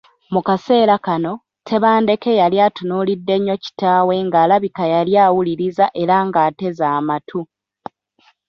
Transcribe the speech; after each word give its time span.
Mu 0.33 0.41
kaseera 0.47 0.95
kano, 1.05 1.33
Tebandeke 1.67 2.31
yali 2.41 2.57
atunuulidde 2.67 3.33
nnyo 3.37 3.55
kitaawe 3.63 4.15
nga 4.25 4.37
alabika 4.43 4.83
yali 4.93 5.13
awuliriza 5.25 5.85
era 6.01 6.15
ng’ateze 6.27 6.85
amatu. 6.97 7.39